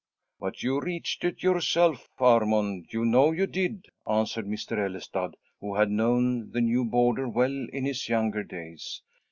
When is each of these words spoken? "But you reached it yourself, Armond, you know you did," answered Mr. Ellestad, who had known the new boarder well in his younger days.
"But 0.39 0.63
you 0.63 0.81
reached 0.81 1.23
it 1.25 1.43
yourself, 1.43 2.09
Armond, 2.19 2.91
you 2.91 3.05
know 3.05 3.31
you 3.31 3.45
did," 3.45 3.85
answered 4.09 4.47
Mr. 4.47 4.75
Ellestad, 4.83 5.35
who 5.59 5.75
had 5.75 5.91
known 5.91 6.49
the 6.49 6.61
new 6.61 6.83
boarder 6.85 7.29
well 7.29 7.67
in 7.71 7.85
his 7.85 8.09
younger 8.09 8.43
days. 8.43 9.03